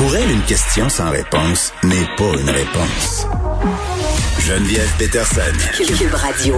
[0.00, 3.26] Pour elle, une question sans réponse n'est pas une réponse.
[4.38, 5.42] Geneviève Peterson.
[5.76, 6.54] Cube Radio.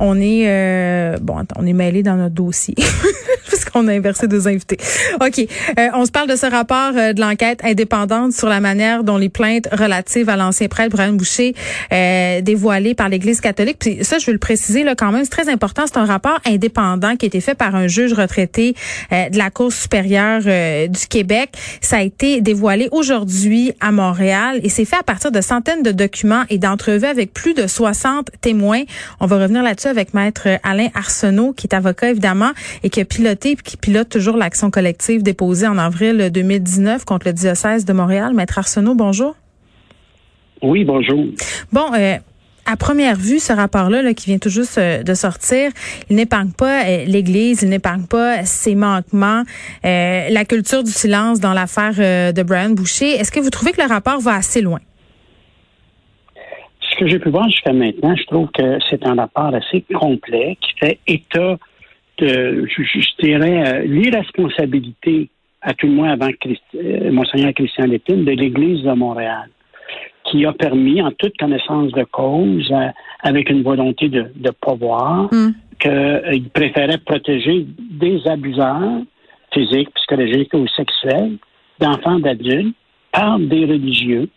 [0.00, 2.74] On est euh, bon, attends, on est mêlé dans notre dossier.
[3.62, 4.78] puisqu'on a inversé deux invités.
[5.20, 5.38] OK.
[5.38, 9.16] Euh, on se parle de ce rapport euh, de l'enquête indépendante sur la manière dont
[9.16, 11.54] les plaintes relatives à l'ancien prêtre Brian Boucher
[11.92, 13.76] euh, dévoilées par l'Église catholique.
[13.78, 15.84] Puis ça, je veux le préciser là quand même, c'est très important.
[15.86, 18.74] C'est un rapport indépendant qui a été fait par un juge retraité
[19.12, 20.42] euh, de la Cour supérieure
[20.88, 21.50] du Québec.
[21.80, 25.92] Ça a été dévoilé aujourd'hui à Montréal et c'est fait à partir de centaines de
[25.92, 28.82] documents et d'entrevues avec plus de 60 témoins.
[29.20, 32.52] On va revenir là-dessus avec maître Alain Arsenault, qui est avocat évidemment
[32.82, 37.34] et qui a piloté qui pilote toujours l'action collective déposée en avril 2019 contre le
[37.34, 38.32] diocèse de Montréal.
[38.32, 39.34] Maître Arsenault, bonjour.
[40.62, 41.24] Oui, bonjour.
[41.72, 42.14] Bon, euh,
[42.64, 45.72] à première vue, ce rapport-là qui vient tout juste euh, de sortir,
[46.08, 49.42] il n'épargne pas euh, l'Église, il n'épargne pas ses manquements,
[49.82, 53.10] la culture du silence dans l'affaire de Brian Boucher.
[53.10, 54.80] Est-ce que vous trouvez que le rapport va assez loin?
[56.92, 60.56] Ce que j'ai pu voir jusqu'à maintenant, je trouve que c'est un rapport assez complet
[60.60, 61.56] qui fait état
[62.18, 65.28] de, je, dirais, euh, l'irresponsabilité,
[65.60, 66.28] à tout le moins avant
[66.74, 69.48] euh, Monseigneur Christian Lépine, de l'Église de Montréal,
[70.24, 72.88] qui a permis, en toute connaissance de cause, euh,
[73.22, 75.50] avec une volonté de, de pouvoir, mm.
[75.80, 79.02] qu'il préférait protéger des abuseurs
[79.52, 81.36] physiques, psychologiques ou sexuels,
[81.78, 82.74] d'enfants, d'adultes,
[83.12, 84.28] par des religieux.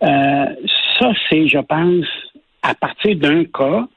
[0.00, 2.06] ça, c'est, je pense,
[2.62, 3.88] à partir d'un cas,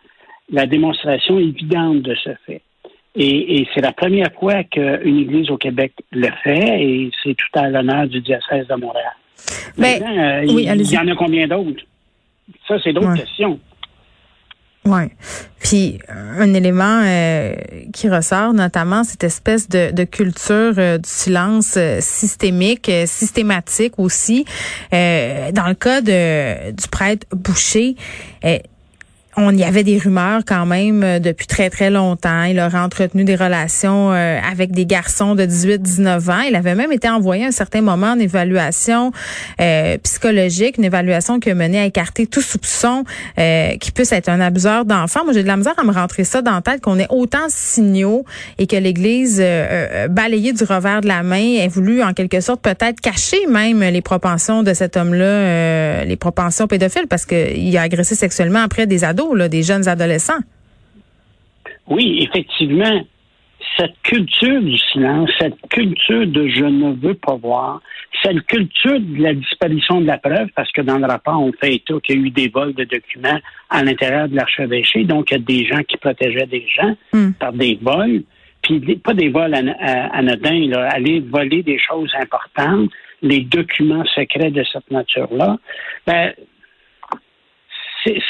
[0.52, 2.62] la démonstration évidente de ce fait.
[3.20, 7.68] Et, c'est la première fois qu'une église au Québec le fait et c'est tout à
[7.68, 9.14] l'honneur du diocèse de Montréal.
[9.78, 11.84] Mais, ben, euh, il, y en a combien d'autres?
[12.68, 13.60] Ça, c'est d'autres questions.
[14.86, 15.02] Oui.
[15.60, 17.54] Puis un élément euh,
[17.94, 24.46] qui ressort notamment cette espèce de, culture euh, du silence systémique, systématique aussi.
[24.92, 27.96] dans le cas de, du prêtre Boucher,
[29.38, 32.44] on y avait des rumeurs quand même euh, depuis très très longtemps.
[32.44, 36.42] Il aurait entretenu des relations euh, avec des garçons de 18-19 ans.
[36.42, 39.12] Il avait même été envoyé à un certain moment en évaluation
[39.62, 43.04] euh, psychologique, une évaluation qui a mené à écarter tout soupçon
[43.80, 45.24] qui puisse être un abuseur d'enfants.
[45.24, 47.46] Moi, j'ai de la misère à me rentrer ça dans la tête qu'on ait autant
[47.46, 48.26] de signaux
[48.58, 49.44] et que l'Église
[50.10, 54.02] balayée du revers de la main ait voulu en quelque sorte peut-être cacher même les
[54.02, 59.27] propensions de cet homme-là, les propensions pédophiles parce qu'il a agressé sexuellement après des ados
[59.36, 60.42] des jeunes adolescents.
[61.88, 63.06] Oui, effectivement.
[63.76, 67.82] Cette culture du silence, cette culture de je ne veux pas voir,
[68.24, 71.76] cette culture de la disparition de la preuve, parce que dans le rapport, on fait
[71.76, 73.40] état qu'il y a eu des vols de documents
[73.70, 77.34] à l'intérieur de l'archevêché, donc il y a des gens qui protégeaient des gens hmm.
[77.34, 78.24] par des vols,
[78.64, 82.90] puis pas des vols anodins, aller voler des choses importantes,
[83.22, 85.58] les documents secrets de cette nature-là.
[86.06, 86.34] Ben,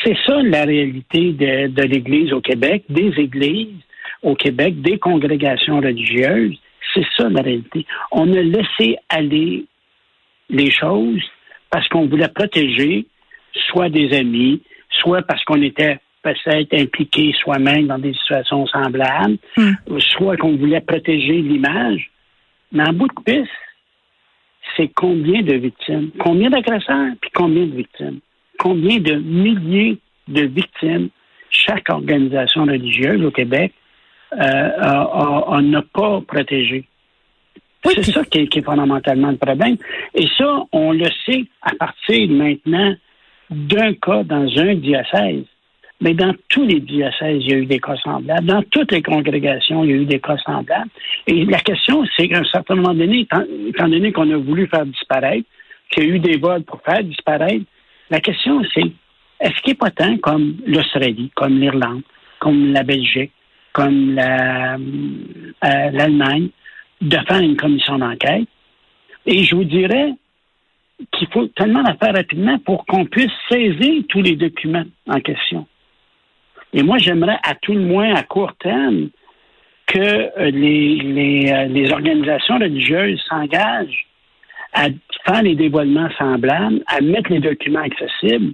[0.03, 3.81] c'est ça la réalité de, l'Église au Québec, des églises
[4.23, 6.57] au Québec, des congrégations religieuses.
[6.93, 7.85] C'est ça la réalité.
[8.11, 9.65] On a laissé aller
[10.49, 11.23] les choses
[11.69, 13.05] parce qu'on voulait protéger
[13.69, 14.61] soit des amis,
[15.01, 19.99] soit parce qu'on était peut-être impliqué soi-même dans des situations semblables, hmm.
[19.99, 22.09] soit qu'on voulait protéger l'image.
[22.71, 23.51] Mais en bout de piste,
[24.75, 28.19] c'est combien de victimes, combien d'agresseurs, puis combien de victimes?
[28.57, 29.97] Combien de milliers
[30.27, 31.09] de victimes
[31.49, 33.73] chaque organisation religieuse au Québec
[34.33, 36.85] euh, n'a pas protégé.
[37.83, 39.77] c'est ça qui est, fondamentalement le problème.
[40.13, 42.95] Et ça, on le sait à partir maintenant
[43.49, 45.45] d'un cas dans un diocèse.
[45.99, 48.45] Mais dans tous les diocèses, il y a eu des cas semblables.
[48.45, 50.89] Dans toutes les congrégations, il y a eu des cas semblables.
[51.25, 53.25] Et la question, c'est qu'à un certain moment donné,
[53.67, 55.47] étant donné qu'on a voulu faire disparaître,
[55.89, 57.65] qu'il y a eu des vols pour faire disparaître,
[58.09, 58.83] la question, c'est
[59.39, 62.01] est-ce qu'il n'est pas temps, comme l'Australie, comme l'Irlande,
[62.39, 63.31] comme la Belgique,
[63.73, 64.77] comme euh,
[65.61, 66.49] l'Allemagne,
[67.01, 68.47] de faire une commission d'enquête?
[69.25, 70.13] Et je vous dirais
[71.11, 75.67] qu'il faut tellement la faire rapidement pour qu'on puisse saisir tous les documents en question.
[76.73, 79.09] Et moi, j'aimerais à tout le moins à court terme
[79.85, 84.07] que euh, euh, les organisations religieuses s'engagent
[84.73, 84.87] à
[85.25, 88.53] faire les dévoilements semblables, à mettre les documents accessibles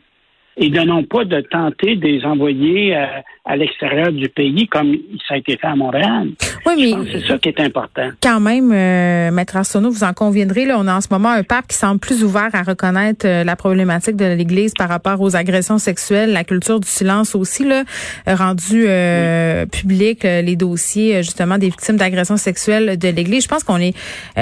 [0.57, 3.05] et de non pas de tenter de les envoyer euh,
[3.45, 4.95] à l'extérieur du pays comme
[5.27, 6.29] ça a été fait à Montréal.
[6.65, 8.09] Oui, mais c'est ça qui est important.
[8.21, 11.43] Quand même, euh, Maître Arsenault, vous en conviendrez, là, on a en ce moment un
[11.43, 15.35] pape qui semble plus ouvert à reconnaître euh, la problématique de l'Église par rapport aux
[15.35, 17.83] agressions sexuelles, la culture du silence aussi, là,
[18.25, 23.43] rendu euh, public les dossiers justement des victimes d'agressions sexuelles de l'Église.
[23.43, 23.93] Je pense qu'on est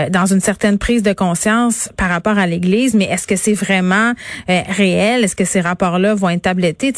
[0.10, 4.14] dans une certaine prise de conscience par rapport à l'Église, mais est-ce que c'est vraiment
[4.48, 5.24] réel?
[5.24, 5.62] Est-ce que ces
[6.10, 6.94] vont être tablettés?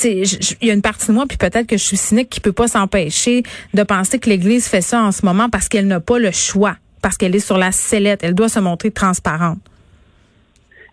[0.62, 2.54] Il y a une partie de moi, puis peut-être que je suis cynique, qui peut
[2.54, 6.20] pas s'empêcher de penser que l'Église fait ça en ce moment parce qu'elle n'a pas
[6.20, 8.24] le choix, parce qu'elle est sur la sellette.
[8.24, 9.60] Elle doit se montrer transparente.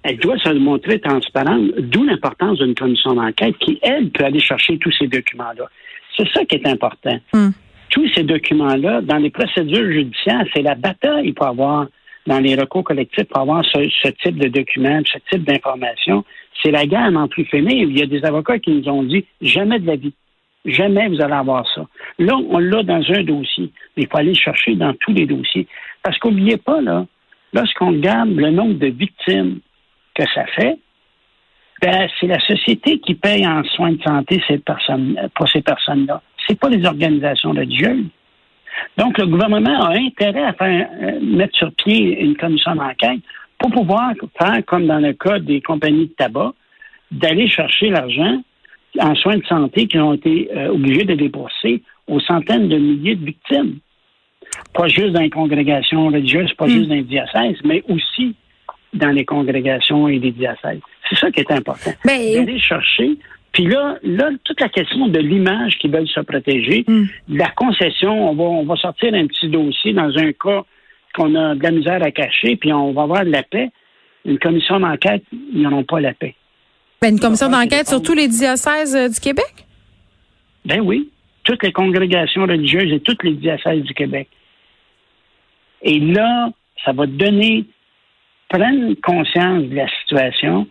[0.02, 4.78] Elle doit se montrer transparente, d'où l'importance d'une commission d'enquête qui, elle, peut aller chercher
[4.78, 5.68] tous ces documents-là.
[6.16, 7.18] C'est ça qui est important.
[7.32, 7.50] Hmm.
[7.90, 11.86] Tous ces documents-là, dans les procédures judiciaires, c'est la bataille pour avoir,
[12.26, 16.24] dans les recours collectifs, pour avoir ce, type de documents, ce type d'informations.
[16.62, 17.88] C'est la guerre en plus finir.
[17.88, 20.14] Il y a des avocats qui nous ont dit jamais de la vie.
[20.64, 21.86] Jamais vous allez avoir ça.
[22.18, 25.66] Là, on l'a dans un dossier, mais il faut aller chercher dans tous les dossiers.
[26.02, 27.06] Parce qu'oubliez pas, là,
[27.54, 29.60] lorsqu'on regarde le nombre de victimes
[30.14, 30.78] que ça fait,
[31.80, 34.42] ben, c'est la société qui paye en soins de santé
[35.34, 36.20] pour ces personnes-là.
[36.46, 38.04] C'est pas les organisations religieuses.
[38.98, 43.20] Donc, le gouvernement a intérêt à euh, mettre sur pied une commission d'enquête
[43.60, 46.52] pour pouvoir faire, comme dans le cas des compagnies de tabac,
[47.12, 48.42] d'aller chercher l'argent
[48.98, 53.14] en soins de santé qui ont été euh, obligés de débourser aux centaines de milliers
[53.14, 53.78] de victimes.
[54.74, 56.70] Pas juste dans les congrégations religieuses, pas hmm.
[56.70, 58.34] juste dans les diocèses, mais aussi
[58.94, 60.80] dans les congrégations et les diocèses.
[61.08, 61.92] C'est ça qui est important.
[62.04, 63.16] Ben, D'aller chercher.
[63.52, 67.04] Puis là, là, toute la question de l'image qui veulent se protéger, hmm.
[67.28, 70.64] la concession, on va, on va sortir un petit dossier dans un cas
[71.14, 73.70] qu'on a de la misère à cacher, puis on va avoir de la paix.
[74.24, 76.34] Une commission d'enquête, ils n'auront pas la paix.
[77.00, 79.66] Ben, une commission d'enquête sur tous les diocèses euh, du Québec?
[80.64, 81.10] Ben oui.
[81.44, 84.28] Toutes les congrégations religieuses et toutes les diocèses du Québec.
[85.82, 86.50] Et là,
[86.84, 87.64] ça va donner,
[88.48, 90.68] prendre conscience de la situation.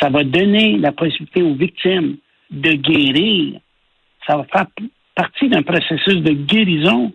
[0.00, 2.16] Ça va donner la possibilité aux victimes
[2.50, 3.60] de guérir.
[4.26, 4.66] Ça va faire
[5.14, 7.12] partie d'un processus de guérison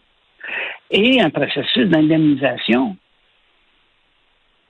[0.93, 2.95] et un processus d'indemnisation.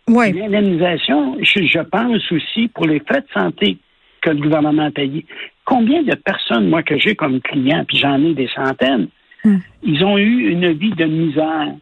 [0.07, 0.33] Oui.
[0.33, 3.77] L'indemnisation, je, pense aussi pour les frais de santé
[4.21, 5.25] que le gouvernement a payés.
[5.65, 9.07] Combien de personnes, moi, que j'ai comme client, puis j'en ai des centaines,
[9.43, 9.57] hmm.
[9.83, 11.73] ils ont eu une vie de misère.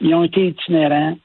[0.00, 1.18] Ils ont été itinérants.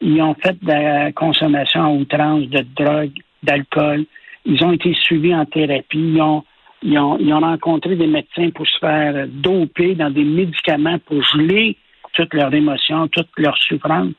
[0.00, 3.12] Ils ont fait de la consommation à outrance de drogue,
[3.42, 4.04] d'alcool.
[4.46, 5.98] Ils ont été suivis en thérapie.
[5.98, 6.44] Ils ont,
[6.82, 11.22] ils ont, ils ont rencontré des médecins pour se faire doper dans des médicaments pour
[11.22, 11.76] geler
[12.12, 14.12] toutes leurs émotions, toutes leurs souffrances.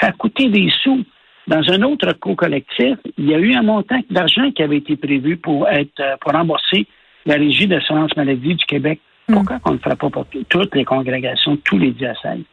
[0.00, 1.04] Ça a coûté des sous.
[1.46, 5.36] Dans un autre co-collectif, il y a eu un montant d'argent qui avait été prévu
[5.38, 6.86] pour être euh, pour rembourser
[7.24, 9.00] la régie d'assurance maladie du Québec.
[9.28, 9.34] Hmm.
[9.34, 12.44] Pourquoi on ne le ferait pas pour toutes les congrégations, tous les diocèses?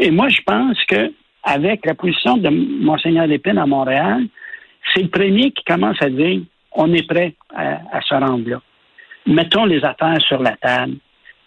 [0.00, 1.12] et moi, je pense que
[1.42, 4.26] avec la position de Monseigneur Lépine à Montréal,
[4.92, 8.60] c'est le premier qui commence à dire on est prêt à, à se rendre là.
[9.26, 10.96] Mettons les affaires sur la table.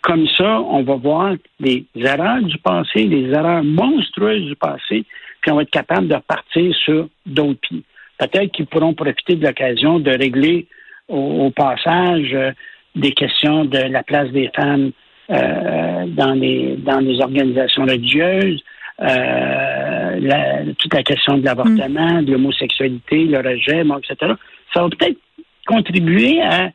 [0.06, 5.04] Comme ça, on va voir les erreurs du passé, les erreurs monstrueuses du passé,
[5.42, 7.82] puis on va être capable de repartir sur d'autres pieds.
[8.20, 10.68] Peut-être qu'ils pourront profiter de l'occasion de régler
[11.08, 12.52] au, passage euh,
[12.96, 14.92] des questions de la place des femmes
[15.32, 18.64] euh, dans les dans les organisations religieuses,
[19.02, 24.34] euh, toute la question de l'avortement, de l'homosexualité, le rejet, etc.
[24.72, 25.18] Ça va peut-être
[25.66, 26.70] contribuer à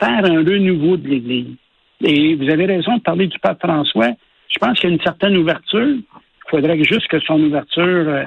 [0.00, 1.54] faire un renouveau de l'Église.
[2.02, 4.10] Et vous avez raison de parler du pape François.
[4.48, 5.96] Je pense qu'il y a une certaine ouverture
[6.52, 8.26] faudrait juste que son ouverture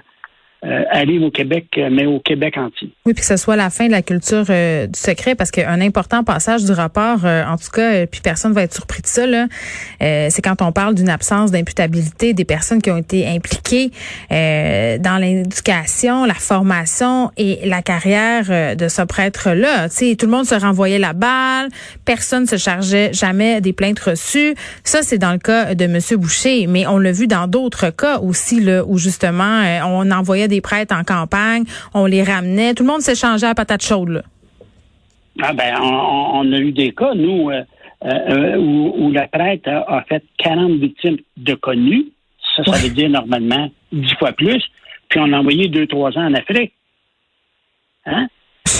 [0.66, 2.90] euh, euh, au Québec, euh, mais au Québec entier.
[3.06, 6.24] Oui, puis que ce soit la fin de la culture du secret, parce qu'un important
[6.24, 9.48] passage du rapport, en tout cas, puis personne va être surpris de ça, là,
[10.00, 13.92] c'est quand on parle d'une absence d'imputabilité des personnes qui ont été impliquées
[14.30, 19.90] dans l'éducation, la formation et la carrière de ce prêtre-là.
[19.90, 21.69] Tu tout le monde se renvoyait la balle,
[22.06, 24.56] personne se chargeait jamais des plaintes reçues.
[24.84, 26.00] Ça, c'est dans le cas de M.
[26.18, 30.55] Boucher, mais on l'a vu dans d'autres cas aussi, là, où justement, on envoyait des
[30.56, 34.09] des prêtres en campagne, on les ramenait, tout le monde s'échangeait à patate chaude.
[34.09, 34.21] Là.
[35.42, 37.64] Ah ben, on, a eu des cas, nous, euh,
[38.06, 42.07] euh, où, la prêtre a, fait 40 victimes de connus.
[42.56, 44.64] Ça, ça veut dire normalement 10 fois plus.
[45.09, 46.74] Puis on a envoyé 2-3 ans en Afrique.
[48.06, 48.28] Hein?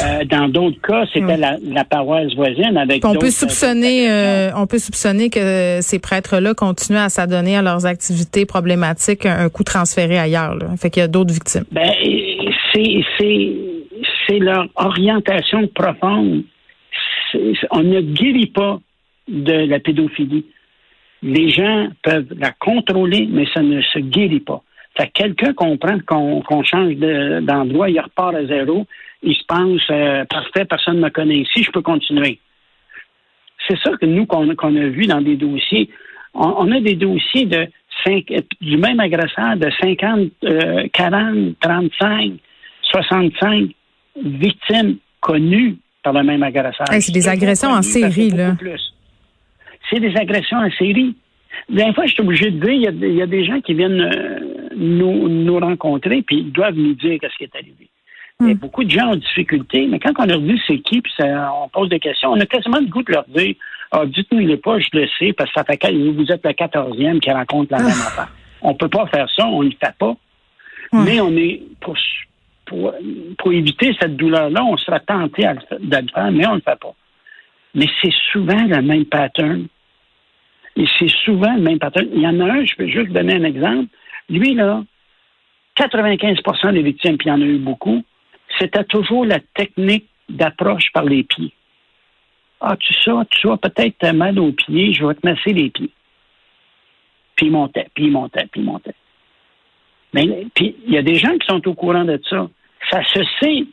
[0.04, 3.06] Euh, dans d'autres cas, c'était la, paroisse voisine avec.
[3.06, 4.10] On peut soupçonner,
[4.56, 9.64] on peut soupçonner que ces prêtres-là continuent à s'adonner à leurs activités problématiques, un coup
[9.64, 10.56] transféré ailleurs.
[10.56, 10.76] Là.
[10.78, 11.66] Fait qu'il y a d'autres victimes.
[11.72, 11.92] Ben,
[12.74, 13.06] c'est
[14.28, 16.44] c'est leur orientation profonde.
[17.72, 18.80] On ne guérit pas
[19.28, 20.46] de la pédophilie.
[21.22, 24.62] Les gens peuvent la contrôler, mais ça ne se guérit pas.
[24.98, 28.86] Fait quelqu'un comprend qu'on change d'endroit, il repart à zéro,
[29.26, 32.40] il se pense euh, parfait, personne ne me connaît ici, je peux continuer.
[33.68, 35.90] C'est ça que nous qu'on a vu dans des dossiers.
[36.34, 37.68] On, a des dossiers de
[38.62, 42.34] du même agresseur de 50, 40, 35,
[42.84, 43.70] 65
[44.24, 46.86] victimes connues par le même agresseur.
[46.92, 48.56] c'est des agressions en série, là.
[49.90, 51.16] C'est des agressions en série.
[51.70, 54.40] Des fois, je suis obligé de dire, il y, a, des gens qui viennent euh,
[54.76, 57.90] nous, nous rencontrer, puis ils doivent nous dire ce qui est arrivé.
[58.42, 58.58] Il y a hmm.
[58.58, 61.88] beaucoup de gens ont difficulté, mais quand on leur dit c'est qui, puis on pose
[61.90, 63.56] des questions, on a quasiment le goût de leur dire
[63.92, 67.20] ah, dites-nous les pas, je le sais, parce que ça fait vous êtes le quatorzième
[67.22, 68.08] qui rencontre la même ah.
[68.08, 68.32] affaire.
[68.62, 70.16] On ne peut pas faire ça, on ne le fait pas.
[70.92, 71.96] Mais on est pour,
[72.66, 76.80] pour, éviter cette douleur-là, on sera tenté de le faire, mais on ne le fait
[76.80, 76.94] pas.
[77.74, 79.68] Mais c'est souvent le même pattern.
[80.78, 82.08] Et c'est souvent le même pattern.
[82.14, 83.88] Il y en a un, je peux juste donner un exemple.
[84.30, 84.84] Lui, là,
[85.78, 88.04] 95% des victimes, puis il y en a eu beaucoup,
[88.60, 91.54] c'était toujours la technique d'approche par les pieds.
[92.62, 95.92] Ah, tu sais, tu as peut-être mal aux pieds, je vais te masser les pieds.
[97.36, 98.96] Puis il montait, puis il montait, puis il montait.
[100.14, 102.48] Mais puis il y a des gens qui sont au courant de ça.
[102.90, 103.66] Ça se sait.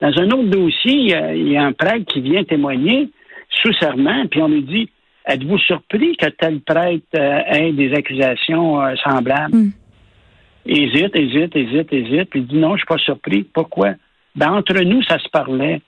[0.00, 3.08] Dans un autre dossier, il y a, un prêtre qui vient témoigner
[3.62, 4.88] sous serment, puis on lui dit
[5.24, 9.54] Êtes-vous surpris que tel prêtre euh, ait des accusations euh, semblables?
[9.54, 9.70] Hmm.
[10.64, 13.42] Hésite, hésite, hésite, hésite, puis il dit non, je suis pas surpris.
[13.42, 13.94] Pourquoi?
[14.34, 15.80] Ben, entre nous, ça se parlait.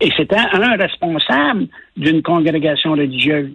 [0.00, 1.66] Et c'était un responsable
[1.96, 3.52] d'une congrégation religieuse.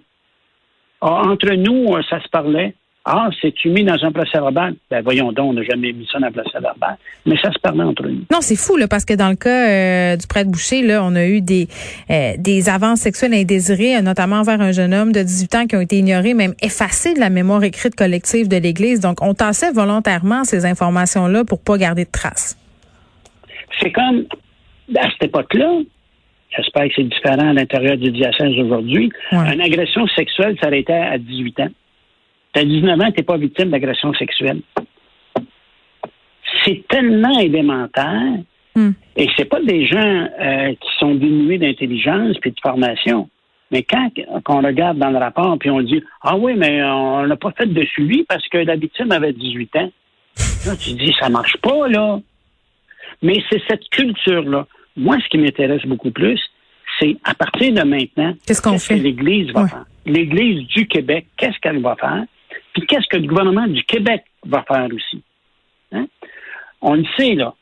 [1.00, 2.74] Ah, entre nous, euh, ça se parlait.
[3.06, 4.76] Ah, c'est-tu mis dans un procès verbal?
[4.90, 6.96] Ben voyons donc, on n'a jamais mis ça dans un procès verbal.
[7.26, 8.24] Mais ça se parlait entre nous.
[8.32, 11.14] Non, c'est fou, là, parce que dans le cas euh, du prêtre Boucher, là, on
[11.14, 11.68] a eu des,
[12.10, 15.82] euh, des avances sexuelles indésirées, notamment envers un jeune homme de 18 ans qui ont
[15.82, 19.00] été ignorées, même effacées de la mémoire écrite collective de l'Église.
[19.00, 22.56] Donc, on tassait volontairement ces informations-là pour pas garder de traces.
[23.80, 24.24] C'est comme,
[24.96, 25.80] à cette époque-là,
[26.56, 29.10] J'espère que c'est différent à l'intérieur du diocèse aujourd'hui.
[29.32, 31.68] Une agression sexuelle s'arrêtait à 18 ans.
[32.54, 34.60] À 19 ans, tu n'es pas victime d'agression sexuelle.
[36.64, 38.38] C'est tellement élémentaire.
[38.76, 38.92] Hmm.
[39.16, 43.28] Et c'est pas des gens euh, qui sont dénués d'intelligence et de formation.
[43.70, 44.10] Mais quand
[44.48, 47.66] on regarde dans le rapport puis on dit Ah oui, mais on n'a pas fait
[47.66, 49.92] de suivi parce que la victime avait 18 ans.
[50.66, 52.20] Là, tu dis ça marche pas, là.
[53.22, 54.66] Mais c'est cette culture-là.
[54.96, 56.40] Moi, ce qui m'intéresse beaucoup plus,
[56.98, 58.98] c'est à partir de maintenant, qu'est-ce qu'on fait?
[58.98, 59.84] que l'Église va faire?
[60.06, 62.24] L'Église du Québec, qu'est-ce qu'elle va faire?
[62.72, 65.22] Puis qu'est-ce que le gouvernement du Québec va faire aussi?
[65.92, 66.06] Hein?
[66.80, 67.54] On le sait, là.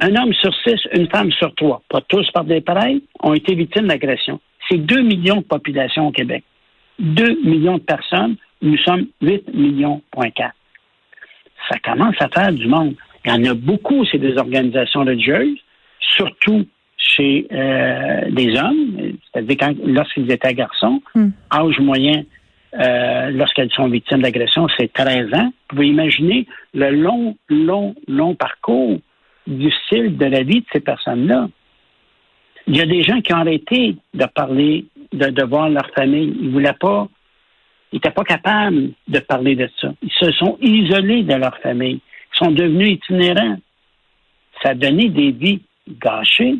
[0.00, 3.54] Un homme sur six, une femme sur trois, pas tous par des pareils, ont été
[3.54, 4.40] victimes d'agression.
[4.68, 6.42] C'est 2 millions de population au Québec.
[6.98, 10.52] 2 millions de personnes, nous sommes 8 millions, point 4.
[11.70, 12.94] Ça commence à faire du monde.
[13.24, 15.58] Il y en a beaucoup, c'est des organisations religieuses,
[16.00, 16.66] surtout
[16.96, 21.28] chez euh, des hommes, c'est-à-dire lorsqu'ils étaient garçons, hmm.
[21.52, 22.24] âge moyen
[22.78, 25.46] euh, lorsqu'elles sont victimes d'agression, c'est 13 ans.
[25.46, 28.98] Vous pouvez imaginer le long, long, long parcours
[29.46, 31.48] du style de la vie de ces personnes-là.
[32.66, 36.34] Il y a des gens qui ont arrêté de parler, de, de voir leur famille.
[36.40, 37.08] Ils ne voulaient pas,
[37.92, 39.92] ils n'étaient pas capables de parler de ça.
[40.02, 42.00] Ils se sont isolés de leur famille.
[42.34, 43.58] Ils sont devenus itinérants.
[44.62, 46.56] Ça a donné des vies gâchées.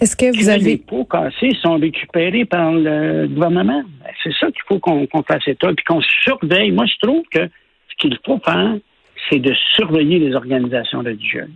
[0.00, 0.62] Est-ce que vous avez.
[0.62, 3.82] Les pots cassés sont récupérés par le gouvernement?
[3.82, 6.70] Ben, c'est ça qu'il faut qu'on fasse état, puis qu'on surveille.
[6.70, 8.76] Moi, je trouve que ce qu'il faut faire,
[9.30, 11.48] c'est de surveiller les organisations religieuses.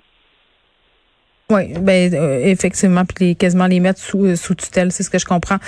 [1.50, 5.10] Oui, ben euh, effectivement, puis les, quasiment les mettre sous, euh, sous tutelle, c'est ce
[5.10, 5.58] que je comprends.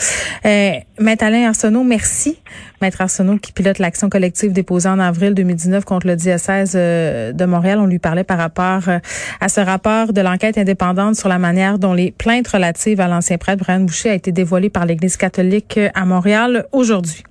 [0.47, 2.39] Euh, Maître Alain Arsenault, merci.
[2.81, 7.45] Maître Arsenault qui pilote l'action collective déposée en avril 2019 contre le diocèse euh, de
[7.45, 7.81] Montréal.
[7.81, 8.83] On lui parlait par rapport
[9.41, 13.39] à ce rapport de l'enquête indépendante sur la manière dont les plaintes relatives à l'ancien
[13.39, 17.25] prêtre Brian Boucher a été dévoilées par l'Église catholique à Montréal aujourd'hui.